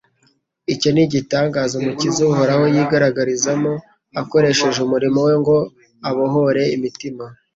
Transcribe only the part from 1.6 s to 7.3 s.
Umukiza uhoraho yigaragarizamo, akoresheje umurimo we ngo abohore imitima.